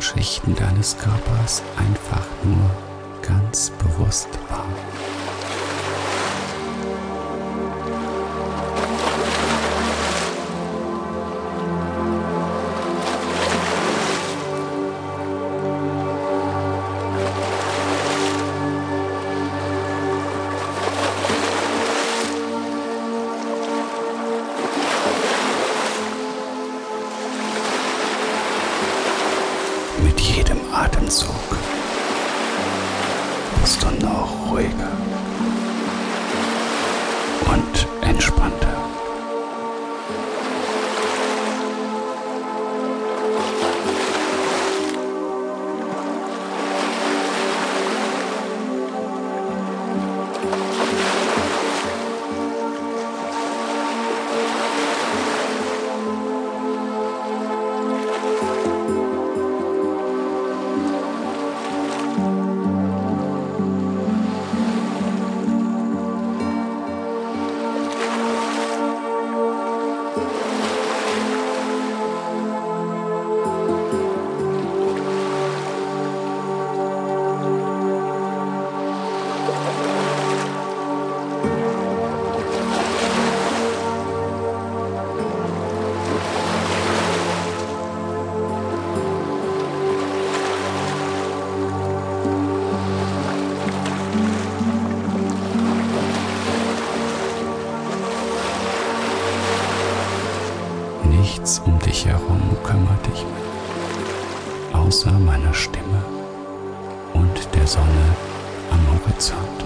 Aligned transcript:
Schichten 0.00 0.54
deines 0.54 0.96
Körpers 0.98 1.62
einfach 1.76 2.26
nur 2.44 2.70
ganz 3.22 3.70
bewusst 3.70 4.28
wahr. 4.48 4.66
Atemzug. 30.72 31.58
Wirst 33.60 33.82
du 33.82 34.04
noch 34.04 34.50
ruhiger 34.50 35.11
außer 104.92 105.12
meiner 105.12 105.54
Stimme 105.54 106.04
und 107.14 107.54
der 107.54 107.66
Sonne 107.66 108.04
am 108.70 108.86
Horizont. 108.92 109.64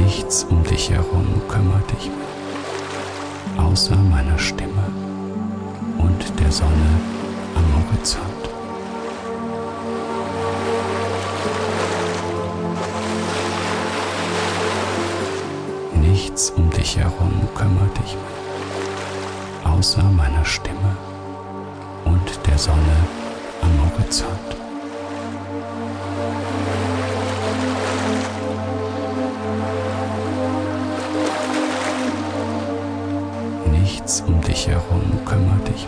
Nichts 0.00 0.44
um 0.44 0.62
dich 0.62 0.90
herum 0.90 1.26
kümmert 1.48 1.90
dich 1.90 2.06
mehr, 2.06 3.64
außer 3.66 3.96
meiner 3.96 4.38
Stimme 4.38 4.84
und 5.98 6.38
der 6.38 6.52
Sonne 6.52 7.00
am 7.56 7.64
Horizont. 7.82 8.35
Nichts 16.36 16.50
um 16.50 16.68
dich 16.68 16.98
herum 16.98 17.48
kümmert 17.54 17.96
dich 17.96 18.14
außer 19.64 20.02
meiner 20.02 20.44
Stimme 20.44 20.94
und 22.04 22.46
der 22.46 22.58
Sonne 22.58 22.76
am 23.62 23.70
Horizont. 23.80 24.28
Nichts 33.70 34.20
um 34.20 34.38
dich 34.42 34.68
herum 34.68 35.18
kümmert 35.24 35.66
dich 35.68 35.86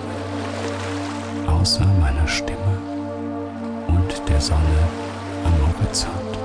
außer 1.47 1.84
meiner 2.00 2.26
Stimme 2.26 2.78
und 3.88 4.26
der 4.31 4.41
Sonne 4.41 4.88
am 5.44 5.53
Horizont. 5.60 6.38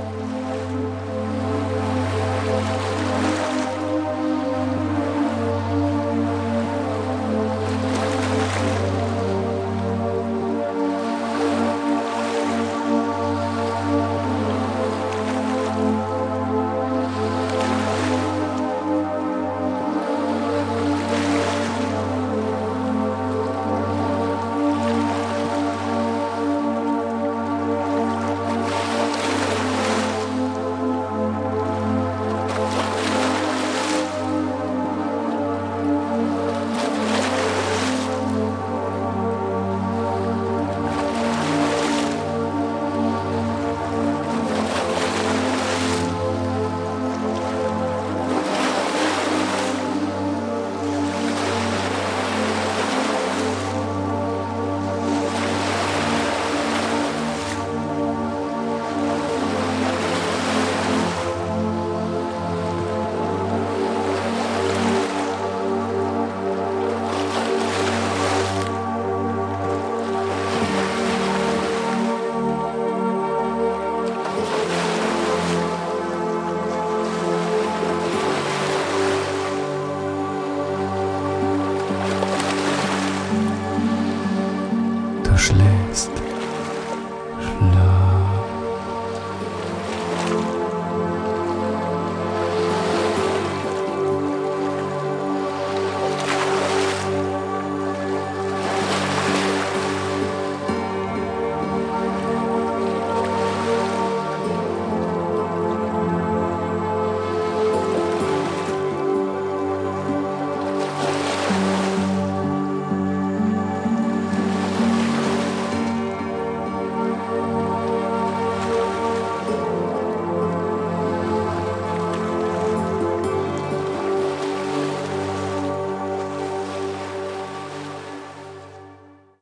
Du 85.43 85.47
schläfst 85.47 86.22